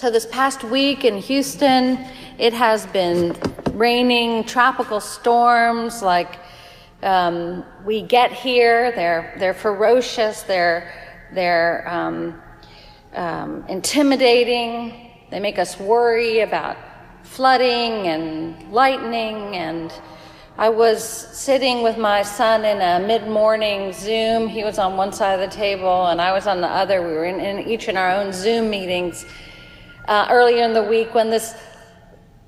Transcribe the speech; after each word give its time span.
So, 0.00 0.12
this 0.12 0.26
past 0.26 0.62
week 0.62 1.04
in 1.04 1.18
Houston, 1.18 1.98
it 2.38 2.52
has 2.52 2.86
been 2.86 3.36
raining, 3.72 4.44
tropical 4.44 5.00
storms. 5.00 6.02
Like 6.02 6.38
um, 7.02 7.64
we 7.84 8.02
get 8.02 8.30
here, 8.30 8.92
they're 8.92 9.34
they're 9.40 9.54
ferocious. 9.54 10.42
They're 10.42 10.92
they're 11.34 11.84
um, 11.88 12.40
um, 13.14 13.64
intimidating. 13.68 15.10
They 15.32 15.40
make 15.40 15.58
us 15.58 15.80
worry 15.80 16.42
about 16.42 16.76
flooding 17.24 18.06
and 18.06 18.72
lightning. 18.72 19.56
And 19.56 19.92
I 20.58 20.68
was 20.68 21.02
sitting 21.02 21.82
with 21.82 21.98
my 21.98 22.22
son 22.22 22.64
in 22.64 22.80
a 22.80 23.04
mid-morning 23.04 23.92
Zoom. 23.92 24.46
He 24.46 24.62
was 24.62 24.78
on 24.78 24.96
one 24.96 25.12
side 25.12 25.40
of 25.40 25.50
the 25.50 25.56
table, 25.56 26.06
and 26.06 26.20
I 26.20 26.30
was 26.32 26.46
on 26.46 26.60
the 26.60 26.68
other. 26.68 27.02
We 27.02 27.14
were 27.14 27.24
in, 27.24 27.40
in 27.40 27.68
each 27.68 27.88
in 27.88 27.96
our 27.96 28.12
own 28.12 28.32
Zoom 28.32 28.70
meetings 28.70 29.26
uh, 30.08 30.26
earlier 30.30 30.64
in 30.64 30.72
the 30.72 30.82
week 30.82 31.14
when 31.14 31.28
this 31.28 31.54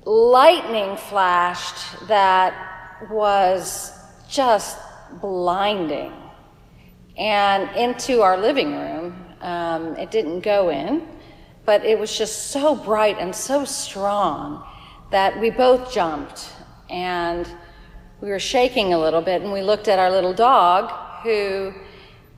lightning 0.03 0.97
flashed 0.97 2.07
that 2.07 2.99
was 3.09 3.93
just 4.27 4.79
blinding 5.21 6.11
and 7.17 7.69
into 7.77 8.21
our 8.23 8.35
living 8.35 8.75
room. 8.75 9.25
Um, 9.41 9.95
it 9.95 10.09
didn't 10.09 10.39
go 10.41 10.69
in, 10.69 11.07
but 11.63 11.85
it 11.85 11.99
was 11.99 12.17
just 12.17 12.47
so 12.47 12.75
bright 12.75 13.17
and 13.19 13.35
so 13.35 13.63
strong 13.63 14.67
that 15.11 15.39
we 15.39 15.51
both 15.51 15.93
jumped 15.93 16.49
and 16.89 17.47
we 18.21 18.29
were 18.29 18.39
shaking 18.39 18.93
a 18.93 18.99
little 18.99 19.21
bit 19.21 19.43
and 19.43 19.51
we 19.51 19.61
looked 19.61 19.87
at 19.87 19.99
our 19.99 20.09
little 20.09 20.33
dog 20.33 20.91
who 21.23 21.73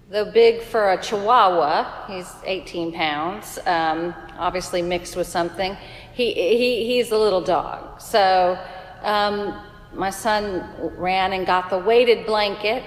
though 0.09 0.29
big 0.29 0.61
for 0.61 0.91
a 0.91 1.01
chihuahua 1.01 2.07
he's 2.07 2.31
18 2.45 2.93
pounds 2.93 3.59
um, 3.65 4.13
obviously 4.37 4.81
mixed 4.81 5.15
with 5.15 5.27
something. 5.27 5.77
He, 6.13 6.33
he, 6.33 6.85
he's 6.85 7.11
a 7.11 7.17
little 7.17 7.41
dog. 7.41 8.01
So 8.01 8.57
um, 9.01 9.59
my 9.93 10.09
son 10.09 10.69
ran 10.97 11.33
and 11.33 11.45
got 11.45 11.69
the 11.69 11.77
weighted 11.77 12.25
blanket, 12.25 12.83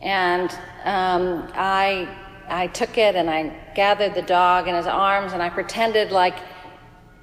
and 0.00 0.50
um, 0.84 1.50
I, 1.54 2.08
I 2.48 2.68
took 2.68 2.98
it 2.98 3.16
and 3.16 3.30
I 3.30 3.54
gathered 3.74 4.14
the 4.14 4.22
dog 4.22 4.68
in 4.68 4.74
his 4.74 4.86
arms 4.86 5.32
and 5.32 5.42
I 5.42 5.48
pretended 5.48 6.12
like 6.12 6.36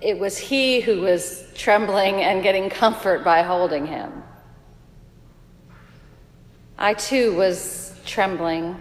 it 0.01 0.19
was 0.19 0.37
he 0.37 0.81
who 0.81 1.01
was 1.01 1.47
trembling 1.55 2.15
and 2.15 2.43
getting 2.43 2.69
comfort 2.69 3.23
by 3.23 3.41
holding 3.41 3.85
him. 3.85 4.23
I 6.77 6.95
too 6.95 7.35
was 7.35 7.92
trembling 8.05 8.79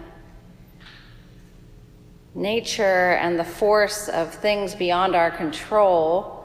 nature 2.34 3.12
and 3.20 3.38
the 3.38 3.44
force 3.44 4.08
of 4.08 4.34
things 4.34 4.74
beyond 4.74 5.14
our 5.14 5.30
control, 5.30 6.44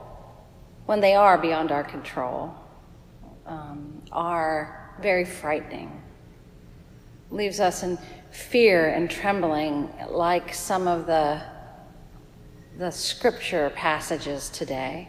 when 0.85 0.99
they 0.99 1.15
are 1.15 1.37
beyond 1.37 1.71
our 1.71 1.83
control, 1.83 2.53
um, 3.45 4.01
are 4.11 4.93
very 5.01 5.25
frightening. 5.25 6.01
Leaves 7.31 7.59
us 7.59 7.83
in 7.83 7.97
fear 8.31 8.89
and 8.89 9.09
trembling, 9.09 9.89
like 10.09 10.53
some 10.53 10.87
of 10.87 11.05
the, 11.05 11.41
the 12.77 12.91
scripture 12.91 13.69
passages 13.75 14.49
today. 14.49 15.07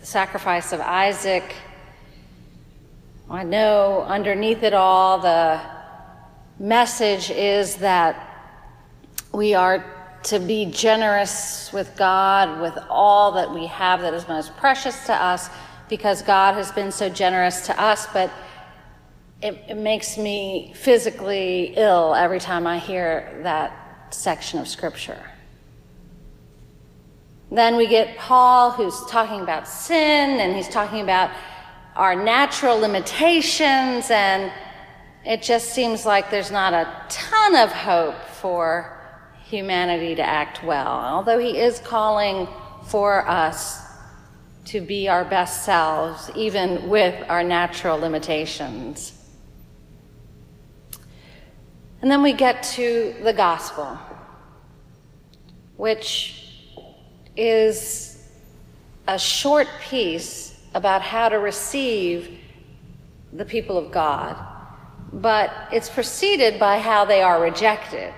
The 0.00 0.06
sacrifice 0.06 0.72
of 0.72 0.80
Isaac. 0.80 1.54
I 3.28 3.42
know 3.42 4.02
underneath 4.02 4.62
it 4.62 4.72
all, 4.72 5.18
the 5.18 5.60
message 6.60 7.30
is 7.30 7.76
that 7.76 8.22
we 9.32 9.54
are 9.54 9.84
to 10.24 10.38
be 10.38 10.66
generous 10.66 11.72
with 11.72 11.96
God 11.96 12.60
with 12.60 12.78
all 12.88 13.32
that 13.32 13.52
we 13.52 13.66
have 13.66 14.00
that 14.02 14.14
is 14.14 14.28
most 14.28 14.56
precious 14.56 15.06
to 15.06 15.12
us 15.12 15.50
because 15.88 16.22
God 16.22 16.54
has 16.54 16.70
been 16.70 16.92
so 16.92 17.08
generous 17.08 17.66
to 17.66 17.80
us, 17.80 18.06
but 18.12 18.30
it, 19.42 19.60
it, 19.68 19.76
makes 19.76 20.16
me 20.16 20.72
physically 20.74 21.74
ill 21.76 22.14
every 22.14 22.40
time 22.40 22.66
I 22.66 22.78
hear 22.78 23.40
that 23.42 24.14
section 24.14 24.58
of 24.58 24.66
scripture. 24.66 25.20
Then 27.50 27.76
we 27.76 27.86
get 27.86 28.16
Paul, 28.16 28.70
who's 28.72 29.04
talking 29.06 29.40
about 29.40 29.68
sin, 29.68 30.40
and 30.40 30.56
he's 30.56 30.68
talking 30.68 31.00
about 31.00 31.30
our 31.96 32.14
natural 32.14 32.78
limitations 32.78 34.10
and 34.10 34.52
it 35.24 35.42
just 35.42 35.70
seems 35.70 36.04
like 36.04 36.30
there's 36.30 36.50
not 36.50 36.72
a 36.74 36.86
ton 37.08 37.56
of 37.56 37.72
hope 37.72 38.22
for 38.40 38.96
humanity 39.44 40.14
to 40.14 40.22
act 40.22 40.62
well, 40.62 40.86
although 40.86 41.38
He 41.38 41.58
is 41.58 41.80
calling 41.80 42.46
for 42.84 43.26
us 43.26 43.82
to 44.66 44.80
be 44.80 45.08
our 45.08 45.24
best 45.24 45.64
selves, 45.64 46.30
even 46.36 46.88
with 46.88 47.14
our 47.28 47.42
natural 47.42 47.98
limitations. 47.98 49.12
And 52.02 52.10
then 52.10 52.22
we 52.22 52.34
get 52.34 52.62
to 52.74 53.14
the 53.22 53.32
gospel, 53.32 53.98
which 55.76 56.66
is 57.36 58.28
a 59.08 59.18
short 59.18 59.68
piece 59.80 60.55
about 60.76 61.02
how 61.02 61.28
to 61.28 61.40
receive 61.40 62.38
the 63.32 63.44
people 63.44 63.76
of 63.76 63.90
God 63.90 64.36
but 65.12 65.50
it's 65.72 65.88
preceded 65.88 66.58
by 66.58 66.78
how 66.78 67.04
they 67.04 67.22
are 67.22 67.40
rejected. 67.40 68.12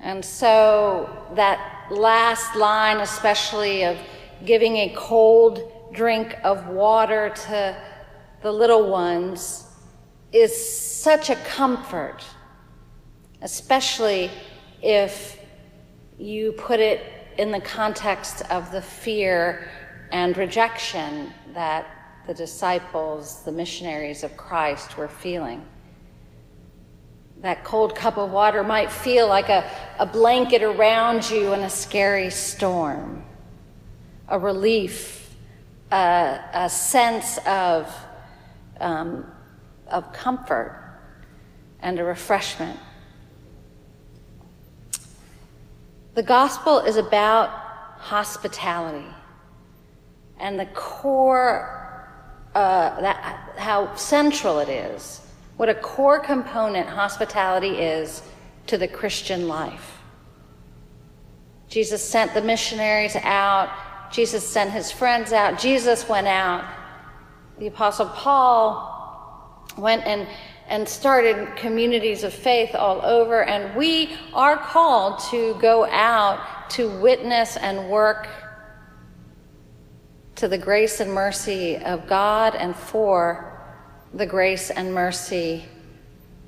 And 0.00 0.24
so 0.24 1.26
that 1.34 1.88
last 1.90 2.56
line, 2.56 3.00
especially 3.00 3.84
of 3.84 3.98
giving 4.44 4.76
a 4.76 4.94
cold 4.96 5.72
drink 5.92 6.36
of 6.42 6.68
water 6.68 7.32
to 7.46 7.76
the 8.42 8.52
little 8.52 8.90
ones, 8.90 9.66
is 10.32 10.52
such 10.54 11.30
a 11.30 11.36
comfort, 11.36 12.24
especially 13.42 14.30
if 14.82 15.38
you 16.18 16.52
put 16.52 16.80
it 16.80 17.02
in 17.38 17.50
the 17.50 17.60
context 17.60 18.42
of 18.50 18.70
the 18.72 18.82
fear 18.82 19.68
and 20.14 20.36
rejection 20.36 21.34
that 21.54 21.84
the 22.28 22.32
disciples, 22.32 23.42
the 23.42 23.50
missionaries 23.50 24.22
of 24.22 24.36
Christ, 24.36 24.96
were 24.96 25.08
feeling. 25.08 25.66
That 27.40 27.64
cold 27.64 27.96
cup 27.96 28.16
of 28.16 28.30
water 28.30 28.62
might 28.62 28.92
feel 28.92 29.26
like 29.26 29.48
a, 29.48 29.68
a 29.98 30.06
blanket 30.06 30.62
around 30.62 31.28
you 31.28 31.52
in 31.52 31.62
a 31.62 31.68
scary 31.68 32.30
storm, 32.30 33.24
a 34.28 34.38
relief, 34.38 35.34
a, 35.90 36.38
a 36.52 36.70
sense 36.70 37.38
of, 37.38 37.92
um, 38.78 39.26
of 39.88 40.12
comfort 40.12 40.96
and 41.80 41.98
a 41.98 42.04
refreshment. 42.04 42.78
The 46.14 46.22
gospel 46.22 46.78
is 46.78 46.98
about 46.98 47.48
hospitality. 47.98 49.08
And 50.38 50.58
the 50.58 50.66
core 50.66 51.84
uh, 52.54 53.00
that, 53.00 53.52
how 53.56 53.94
central 53.96 54.60
it 54.60 54.68
is, 54.68 55.20
what 55.56 55.68
a 55.68 55.74
core 55.74 56.20
component 56.20 56.88
hospitality 56.88 57.78
is 57.78 58.22
to 58.68 58.78
the 58.78 58.88
Christian 58.88 59.48
life. 59.48 59.98
Jesus 61.68 62.02
sent 62.02 62.32
the 62.32 62.42
missionaries 62.42 63.16
out, 63.16 63.70
Jesus 64.12 64.46
sent 64.46 64.70
his 64.70 64.92
friends 64.92 65.32
out, 65.32 65.58
Jesus 65.58 66.08
went 66.08 66.28
out. 66.28 66.64
The 67.58 67.66
Apostle 67.66 68.06
Paul 68.06 69.66
went 69.76 70.06
and, 70.06 70.28
and 70.68 70.88
started 70.88 71.56
communities 71.56 72.22
of 72.22 72.32
faith 72.32 72.74
all 72.74 73.04
over, 73.04 73.42
and 73.42 73.74
we 73.76 74.16
are 74.32 74.56
called 74.56 75.20
to 75.30 75.56
go 75.60 75.86
out 75.86 76.70
to 76.70 76.88
witness 77.00 77.56
and 77.56 77.88
work 77.88 78.28
to 80.36 80.48
the 80.48 80.58
grace 80.58 81.00
and 81.00 81.12
mercy 81.12 81.76
of 81.76 82.06
God 82.06 82.54
and 82.54 82.74
for 82.74 83.60
the 84.12 84.26
grace 84.26 84.70
and 84.70 84.92
mercy 84.92 85.64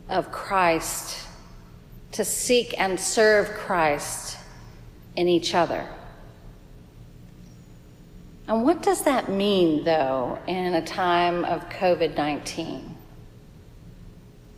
of 0.08 0.30
Christ, 0.30 1.26
to 2.12 2.24
seek 2.24 2.78
and 2.78 2.98
serve 2.98 3.48
Christ 3.50 4.38
in 5.16 5.28
each 5.28 5.54
other. 5.54 5.88
And 8.48 8.62
what 8.64 8.82
does 8.82 9.02
that 9.02 9.28
mean, 9.28 9.84
though, 9.84 10.38
in 10.46 10.74
a 10.74 10.84
time 10.84 11.44
of 11.44 11.68
COVID 11.68 12.16
19? 12.16 12.96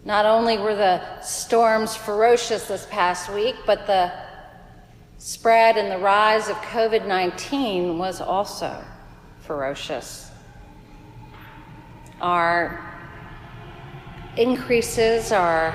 Not 0.05 0.27
only 0.27 0.59
were 0.59 0.75
the 0.75 1.21
storms 1.21 1.97
ferocious 1.97 2.69
this 2.69 2.87
past 2.91 3.33
week, 3.33 3.57
but 3.67 3.87
the 3.87 4.13
spread 5.19 5.77
and 5.77 5.91
the 5.91 5.99
rise 5.99 6.49
of 6.49 6.57
COVID 6.57 7.07
19 7.07 7.99
was 7.99 8.21
also 8.21 8.85
ferocious. 9.49 10.31
Our 12.21 12.81
increases 14.37 15.33
are 15.33 15.75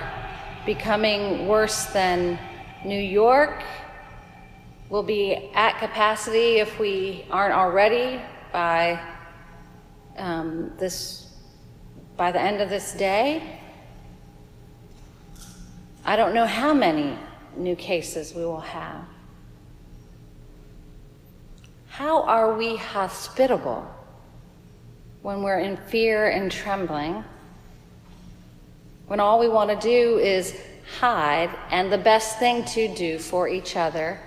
becoming 0.66 1.50
worse 1.50 1.88
than 1.88 2.40
New 2.86 3.02
York 3.02 3.62
We'll 4.94 5.02
be 5.02 5.50
at 5.56 5.80
capacity 5.80 6.60
if 6.60 6.78
we 6.78 7.26
aren't 7.32 7.56
already 7.56 8.22
by 8.52 9.00
um, 10.18 10.72
this 10.78 11.32
by 12.16 12.32
the 12.32 12.40
end 12.40 12.62
of 12.62 12.70
this 12.70 12.94
day. 12.94 13.60
I 16.06 16.16
don't 16.16 16.36
know 16.36 16.46
how 16.46 16.76
many 16.76 17.18
new 17.58 17.76
cases 17.76 18.36
we 18.36 18.46
will 18.46 18.60
have. 18.60 19.04
How 21.94 22.24
are 22.24 22.56
we 22.56 22.76
hospitable 22.76 23.86
when 25.22 25.44
we're 25.44 25.60
in 25.60 25.78
fear 25.78 26.28
and 26.28 26.52
trembling? 26.52 27.24
When 29.06 29.20
all 29.20 29.40
we 29.40 29.48
want 29.48 29.70
to 29.70 29.76
do 29.76 30.18
is 30.18 30.60
hide, 31.00 31.52
and 31.70 31.94
the 31.94 32.00
best 32.00 32.40
thing 32.40 32.66
to 32.66 32.88
do 32.96 33.20
for 33.20 33.48
each 33.48 33.76
other 33.76 34.20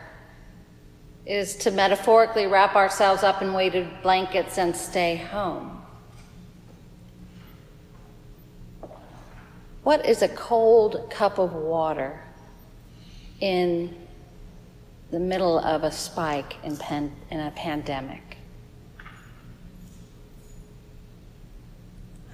is 1.27 1.57
to 1.57 1.73
metaphorically 1.73 2.47
wrap 2.47 2.77
ourselves 2.77 3.25
up 3.25 3.43
in 3.43 3.53
weighted 3.53 3.89
blankets 4.01 4.59
and 4.59 4.77
stay 4.77 5.17
home. 5.17 5.83
What 9.83 10.07
is 10.07 10.23
a 10.23 10.29
cold 10.29 11.11
cup 11.11 11.41
of 11.41 11.53
water 11.53 12.23
in 13.41 14.06
the 15.17 15.21
middle 15.21 15.59
of 15.61 15.83
a 15.83 15.91
spike 15.91 16.57
in, 16.63 16.77
pan, 16.77 17.11
in 17.31 17.41
a 17.41 17.51
pandemic? 17.53 18.37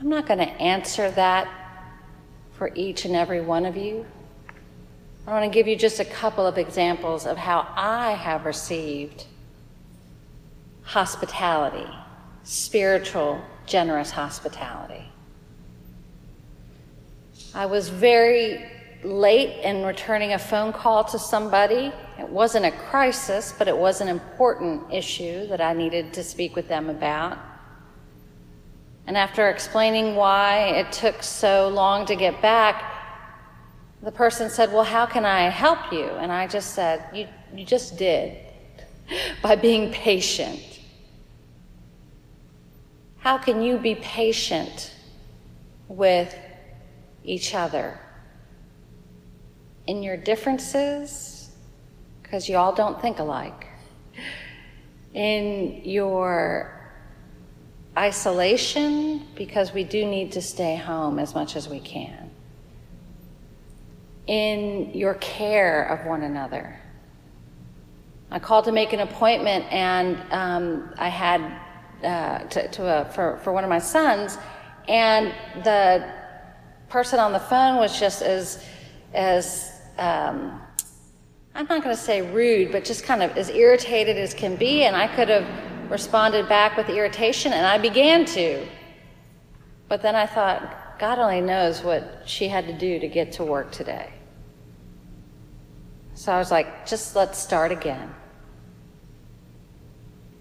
I'm 0.00 0.08
not 0.08 0.26
going 0.26 0.40
to 0.40 0.50
answer 0.60 1.08
that 1.12 1.46
for 2.54 2.72
each 2.74 3.04
and 3.04 3.14
every 3.14 3.40
one 3.40 3.66
of 3.66 3.76
you. 3.76 4.04
I 5.28 5.30
want 5.30 5.44
to 5.44 5.48
give 5.56 5.68
you 5.68 5.76
just 5.76 6.00
a 6.00 6.04
couple 6.04 6.44
of 6.44 6.58
examples 6.58 7.24
of 7.24 7.36
how 7.36 7.72
I 7.76 8.14
have 8.14 8.44
received 8.44 9.26
hospitality, 10.82 11.88
spiritual, 12.42 13.40
generous 13.64 14.10
hospitality. 14.10 15.04
I 17.54 17.66
was 17.66 17.90
very 17.90 18.66
late 19.04 19.62
in 19.62 19.84
returning 19.84 20.32
a 20.32 20.38
phone 20.38 20.72
call 20.72 21.04
to 21.04 21.18
somebody. 21.18 21.92
It 22.22 22.28
wasn't 22.28 22.66
a 22.66 22.70
crisis, 22.70 23.52
but 23.58 23.66
it 23.66 23.76
was 23.76 24.00
an 24.00 24.06
important 24.06 24.92
issue 24.92 25.48
that 25.48 25.60
I 25.60 25.72
needed 25.72 26.12
to 26.12 26.22
speak 26.22 26.54
with 26.54 26.68
them 26.68 26.88
about. 26.88 27.36
And 29.08 29.16
after 29.16 29.48
explaining 29.50 30.14
why 30.14 30.68
it 30.68 30.92
took 30.92 31.24
so 31.24 31.68
long 31.68 32.06
to 32.06 32.14
get 32.14 32.40
back, 32.40 32.84
the 34.04 34.12
person 34.12 34.50
said, 34.50 34.72
Well, 34.72 34.84
how 34.84 35.04
can 35.04 35.24
I 35.24 35.48
help 35.48 35.92
you? 35.92 36.04
And 36.04 36.30
I 36.30 36.46
just 36.46 36.74
said, 36.74 37.04
You, 37.12 37.26
you 37.52 37.64
just 37.64 37.98
did 37.98 38.38
by 39.42 39.56
being 39.56 39.90
patient. 39.90 40.78
How 43.18 43.36
can 43.36 43.62
you 43.62 43.78
be 43.78 43.96
patient 43.96 44.94
with 45.88 46.32
each 47.24 47.52
other 47.52 47.98
in 49.88 50.04
your 50.04 50.16
differences? 50.16 51.41
Because 52.32 52.48
you 52.48 52.56
all 52.56 52.74
don't 52.74 52.98
think 52.98 53.18
alike. 53.18 53.66
In 55.12 55.82
your 55.84 56.90
isolation, 57.94 59.26
because 59.34 59.74
we 59.74 59.84
do 59.84 60.06
need 60.06 60.32
to 60.32 60.40
stay 60.40 60.76
home 60.76 61.18
as 61.18 61.34
much 61.34 61.56
as 61.56 61.68
we 61.68 61.78
can 61.78 62.30
in 64.26 64.92
your 64.94 65.12
care 65.16 65.84
of 65.84 66.06
one 66.06 66.22
another. 66.22 66.80
I 68.30 68.38
called 68.38 68.64
to 68.64 68.72
make 68.72 68.94
an 68.94 69.00
appointment, 69.00 69.70
and 69.70 70.16
um, 70.32 70.94
I 70.96 71.10
had 71.10 71.42
uh, 72.02 72.48
to, 72.48 72.68
to 72.68 73.02
a, 73.02 73.12
for, 73.12 73.40
for 73.44 73.52
one 73.52 73.62
of 73.62 73.68
my 73.68 73.78
sons, 73.78 74.38
and 74.88 75.34
the 75.64 76.10
person 76.88 77.20
on 77.20 77.34
the 77.34 77.40
phone 77.40 77.76
was 77.76 78.00
just 78.00 78.22
as 78.22 78.64
as 79.12 79.70
um, 79.98 80.62
I'm 81.54 81.66
not 81.66 81.82
going 81.82 81.94
to 81.94 82.02
say 82.02 82.22
rude, 82.22 82.72
but 82.72 82.84
just 82.84 83.04
kind 83.04 83.22
of 83.22 83.36
as 83.36 83.50
irritated 83.50 84.16
as 84.16 84.32
can 84.32 84.56
be, 84.56 84.84
and 84.84 84.96
I 84.96 85.06
could 85.06 85.28
have 85.28 85.46
responded 85.90 86.48
back 86.48 86.76
with 86.76 86.88
irritation, 86.88 87.52
and 87.52 87.66
I 87.66 87.76
began 87.76 88.24
to. 88.26 88.66
But 89.88 90.00
then 90.00 90.14
I 90.14 90.26
thought, 90.26 90.98
God 90.98 91.18
only 91.18 91.42
knows 91.42 91.82
what 91.82 92.22
she 92.24 92.48
had 92.48 92.66
to 92.66 92.72
do 92.72 92.98
to 92.98 93.08
get 93.08 93.32
to 93.32 93.44
work 93.44 93.70
today. 93.70 94.10
So 96.14 96.32
I 96.32 96.38
was 96.38 96.50
like, 96.50 96.86
just 96.86 97.14
let's 97.16 97.38
start 97.38 97.72
again. 97.72 98.14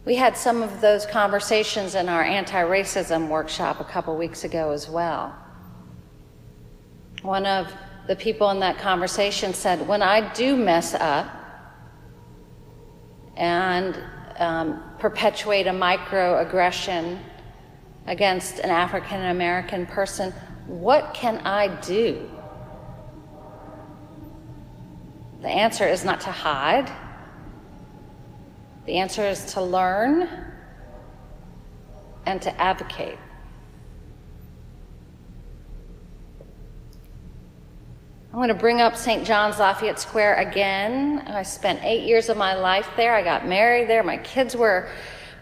We 0.06 0.16
had 0.16 0.38
some 0.38 0.64
of 0.64 0.82
those 0.82 1.06
conversations 1.06 1.96
in 1.96 2.10
our 2.10 2.24
anti 2.24 2.62
racism 2.64 3.28
workshop 3.28 3.80
a 3.80 3.84
couple 3.84 4.16
weeks 4.18 4.44
ago 4.44 4.72
as 4.72 4.90
well. 4.90 5.36
One 7.22 7.46
of 7.46 7.72
the 8.08 8.16
people 8.16 8.50
in 8.50 8.60
that 8.60 8.78
conversation 8.78 9.54
said, 9.54 9.88
When 9.88 10.02
I 10.02 10.34
do 10.34 10.56
mess 10.56 10.94
up 10.94 11.30
and 13.38 13.98
um, 14.38 14.84
perpetuate 15.00 15.68
a 15.68 15.72
microaggression 15.72 17.20
against 18.08 18.60
an 18.60 18.70
African 18.70 19.26
American 19.26 19.86
person, 19.86 20.32
what 20.68 21.14
can 21.14 21.40
I 21.40 21.68
do? 21.82 22.30
The 25.42 25.50
answer 25.50 25.88
is 25.88 26.06
not 26.06 26.22
to 26.22 26.32
hide. 26.32 26.92
The 28.86 28.98
answer 28.98 29.24
is 29.24 29.54
to 29.54 29.62
learn 29.62 30.30
and 32.26 32.42
to 32.42 32.62
advocate. 32.62 33.18
I'm 38.32 38.38
going 38.38 38.48
to 38.48 38.54
bring 38.54 38.80
up 38.80 38.96
St. 38.96 39.26
John's 39.28 39.60
Lafayette 39.60 40.00
Square 40.00 40.36
again. 40.36 41.22
I 41.28 41.44
spent 41.44 41.84
eight 41.84 42.08
years 42.08 42.30
of 42.30 42.38
my 42.38 42.54
life 42.54 42.88
there. 42.96 43.14
I 43.14 43.22
got 43.22 43.46
married 43.46 43.90
there. 43.90 44.04
My 44.04 44.16
kids 44.16 44.56
were 44.56 44.88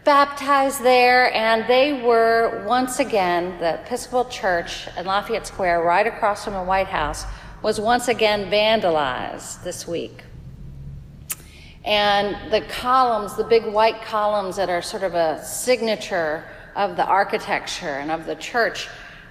baptized 0.06 0.81
there, 0.81 1.31
and 1.36 1.69
they 1.69 2.01
were 2.01 2.65
once 2.68 2.97
again 2.97 3.59
the 3.59 3.75
Episcopal 3.75 4.25
Church 4.25 4.88
in 4.97 5.06
Lafayette 5.06 5.45
Square, 5.45 5.83
right 5.83 6.07
across 6.07 6.44
from 6.44 6.56
the 6.56 6.63
White 6.63 6.88
House, 6.88 7.25
was 7.62 7.80
once 7.80 8.07
again 8.07 8.50
vandalized 8.50 9.63
this 9.63 9.88
week. 9.88 10.24
And 11.85 12.52
the 12.52 12.61
columns, 12.61 13.37
the 13.37 13.44
big 13.44 13.68
white 13.68 14.02
columns 14.02 14.56
that 14.56 14.71
are 14.71 14.81
sort 14.81 15.04
of 15.04 15.13
a 15.13 15.45
signature 15.45 16.44
of 16.75 16.95
the 16.95 17.06
architecture 17.06 17.99
and 17.99 18.09
of 18.09 18.25
the 18.25 18.33
church, 18.33 18.87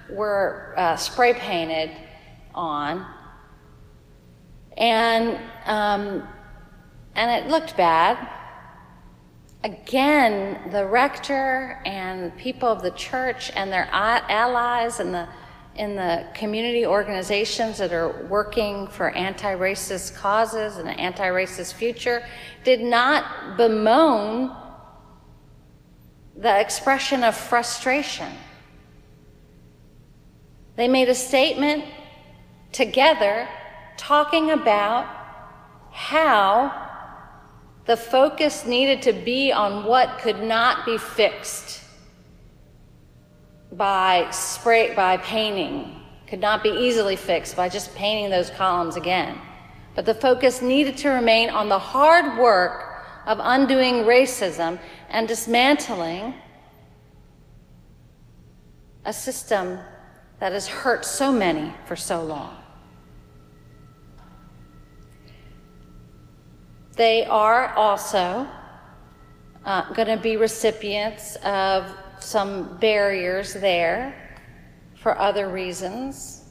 were 0.09 0.73
uh, 0.77 0.95
spray 0.95 1.33
painted 1.33 1.91
on. 2.55 3.05
And, 4.79 5.37
um, 5.65 6.27
and 7.13 7.45
it 7.45 7.51
looked 7.51 7.77
bad. 7.77 8.17
Again, 9.63 10.71
the 10.71 10.85
rector 10.87 11.81
and 11.85 12.35
people 12.37 12.69
of 12.69 12.81
the 12.81 12.91
church 12.91 13.51
and 13.55 13.71
their 13.71 13.87
allies 13.91 14.99
and 14.99 15.13
the 15.13 15.27
in 15.75 15.95
the 15.95 16.27
community 16.33 16.85
organizations 16.85 17.77
that 17.77 17.93
are 17.93 18.25
working 18.27 18.85
for 18.87 19.11
anti 19.11 19.55
racist 19.55 20.13
causes 20.13 20.75
and 20.77 20.89
an 20.89 20.99
anti 20.99 21.27
racist 21.27 21.73
future 21.73 22.21
did 22.65 22.81
not 22.81 23.55
bemoan 23.55 24.53
the 26.35 26.59
expression 26.59 27.23
of 27.23 27.35
frustration. 27.35 28.31
They 30.75 30.89
made 30.89 31.07
a 31.07 31.15
statement 31.15 31.85
together 32.73 33.47
talking 33.99 34.51
about 34.51 35.05
how 35.91 36.87
the 37.85 37.97
focus 37.97 38.65
needed 38.65 39.01
to 39.01 39.11
be 39.11 39.51
on 39.51 39.83
what 39.83 40.19
could 40.19 40.41
not 40.41 40.85
be 40.85 40.97
fixed 40.97 41.83
by 43.73 44.27
spray 44.31 44.95
by 44.95 45.17
painting 45.17 45.95
could 46.27 46.39
not 46.39 46.63
be 46.63 46.69
easily 46.69 47.15
fixed 47.15 47.55
by 47.55 47.67
just 47.67 47.93
painting 47.95 48.29
those 48.29 48.49
columns 48.51 48.95
again. 48.95 49.37
But 49.95 50.05
the 50.05 50.13
focus 50.13 50.61
needed 50.61 50.95
to 50.97 51.09
remain 51.09 51.49
on 51.49 51.67
the 51.67 51.79
hard 51.79 52.39
work 52.39 53.03
of 53.25 53.39
undoing 53.41 54.05
racism 54.05 54.79
and 55.09 55.27
dismantling 55.27 56.35
a 59.03 59.11
system 59.11 59.79
that 60.39 60.53
has 60.53 60.67
hurt 60.67 61.03
so 61.03 61.31
many 61.31 61.73
for 61.85 61.95
so 61.95 62.23
long 62.23 62.55
they 66.99 67.23
are 67.27 67.69
also 67.75 68.45
uh, 69.63 69.93
going 69.93 70.09
to 70.09 70.17
be 70.17 70.35
recipients 70.35 71.37
of 71.45 71.89
some 72.19 72.77
barriers 72.79 73.53
there 73.53 74.13
for 74.95 75.17
other 75.17 75.47
reasons. 75.47 76.43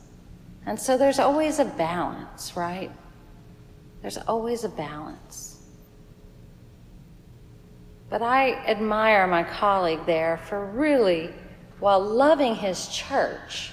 And 0.64 0.80
so 0.80 0.96
there's 0.96 1.18
always 1.18 1.58
a 1.58 1.66
balance, 1.66 2.56
right? 2.56 2.90
There's 4.00 4.16
always 4.16 4.64
a 4.64 4.70
balance. 4.70 5.60
But 8.08 8.22
I 8.22 8.54
admire 8.64 9.26
my 9.26 9.42
colleague 9.42 10.06
there 10.06 10.38
for 10.48 10.64
really, 10.64 11.28
while 11.78 12.00
loving 12.00 12.54
his 12.54 12.88
church 12.88 13.72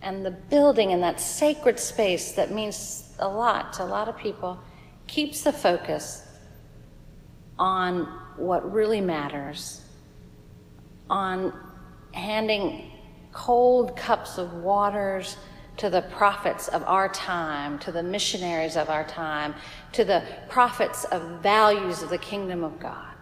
and 0.00 0.24
the 0.24 0.30
building 0.30 0.92
and 0.92 1.02
that 1.02 1.20
sacred 1.20 1.78
space 1.78 2.32
that 2.32 2.50
means 2.50 3.14
a 3.18 3.28
lot 3.28 3.74
to 3.74 3.84
a 3.84 3.84
lot 3.84 4.08
of 4.08 4.16
people, 4.16 4.58
keeps 5.06 5.42
the 5.42 5.52
focus 5.52 6.26
on 7.58 8.04
what 8.36 8.72
really 8.72 9.00
matters, 9.00 9.82
on 11.08 11.52
handing 12.12 12.90
cold 13.32 13.96
cups 13.96 14.38
of 14.38 14.52
waters 14.54 15.36
to 15.76 15.90
the 15.90 16.02
prophets 16.02 16.68
of 16.68 16.82
our 16.84 17.08
time, 17.08 17.78
to 17.80 17.90
the 17.90 18.02
missionaries 18.02 18.76
of 18.76 18.88
our 18.88 19.04
time, 19.04 19.54
to 19.92 20.04
the 20.04 20.22
prophets 20.48 21.04
of 21.04 21.42
values 21.42 22.02
of 22.02 22.10
the 22.10 22.18
kingdom 22.18 22.62
of 22.62 22.78
God. 22.78 23.14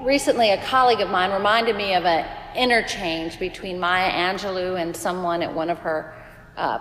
Recently, 0.00 0.50
a 0.50 0.60
colleague 0.64 1.00
of 1.00 1.10
mine 1.10 1.30
reminded 1.30 1.76
me 1.76 1.94
of 1.94 2.04
an 2.04 2.26
interchange 2.56 3.38
between 3.38 3.78
Maya 3.78 4.10
Angelou 4.10 4.80
and 4.80 4.96
someone 4.96 5.42
at 5.42 5.54
one 5.54 5.70
of 5.70 5.78
her 5.78 6.12
uh, 6.56 6.80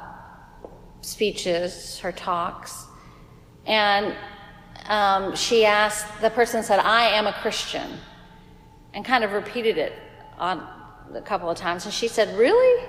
speeches, 1.01 1.99
her 1.99 2.11
talks. 2.11 2.85
And 3.65 4.15
um, 4.87 5.35
she 5.35 5.65
asked, 5.65 6.21
the 6.21 6.29
person 6.29 6.63
said, 6.63 6.79
I 6.79 7.09
am 7.09 7.27
a 7.27 7.33
Christian, 7.33 7.89
and 8.93 9.05
kind 9.05 9.23
of 9.23 9.33
repeated 9.33 9.77
it 9.77 9.93
on 10.37 10.67
a 11.13 11.21
couple 11.21 11.49
of 11.49 11.57
times. 11.57 11.85
And 11.85 11.93
she 11.93 12.07
said, 12.07 12.37
Really? 12.37 12.87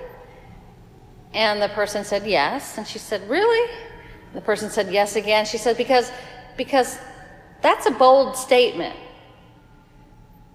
And 1.33 1.61
the 1.61 1.69
person 1.69 2.03
said, 2.03 2.25
Yes. 2.25 2.77
And 2.77 2.87
she 2.87 2.99
said, 2.99 3.27
Really? 3.29 3.71
The 4.33 4.41
person 4.41 4.69
said, 4.69 4.91
Yes 4.91 5.15
again. 5.15 5.45
She 5.45 5.57
said, 5.57 5.77
Because, 5.77 6.11
because 6.57 6.97
that's 7.61 7.85
a 7.85 7.91
bold 7.91 8.35
statement. 8.35 8.95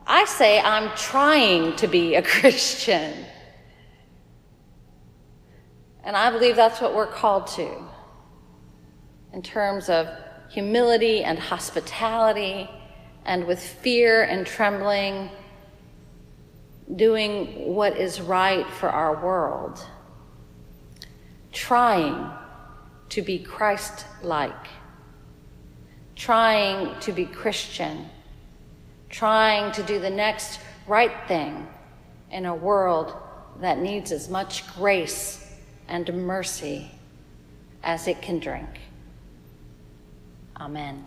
I 0.06 0.24
say 0.24 0.60
I'm 0.60 0.90
trying 0.96 1.76
to 1.76 1.86
be 1.86 2.14
a 2.14 2.22
Christian. 2.40 3.12
And 6.08 6.16
I 6.16 6.30
believe 6.30 6.56
that's 6.56 6.80
what 6.80 6.94
we're 6.94 7.06
called 7.06 7.48
to 7.48 7.70
in 9.34 9.42
terms 9.42 9.90
of 9.90 10.08
humility 10.48 11.22
and 11.22 11.38
hospitality, 11.38 12.70
and 13.26 13.46
with 13.46 13.60
fear 13.60 14.22
and 14.22 14.46
trembling, 14.46 15.28
doing 16.96 17.74
what 17.74 17.98
is 17.98 18.22
right 18.22 18.66
for 18.70 18.88
our 18.88 19.22
world, 19.22 19.86
trying 21.52 22.32
to 23.10 23.20
be 23.20 23.38
Christ 23.38 24.06
like, 24.22 24.66
trying 26.16 26.98
to 27.00 27.12
be 27.12 27.26
Christian 27.26 28.08
trying 29.10 29.72
to 29.72 29.82
do 29.82 29.98
the 29.98 30.10
next 30.10 30.60
right 30.86 31.26
thing 31.26 31.66
in 32.30 32.46
a 32.46 32.54
world 32.54 33.14
that 33.60 33.78
needs 33.78 34.12
as 34.12 34.28
much 34.28 34.66
grace 34.74 35.47
and 35.88 36.12
mercy 36.12 36.90
as 37.83 38.07
it 38.07 38.21
can 38.23 38.38
drink. 38.38 38.68
Amen. 40.61 41.04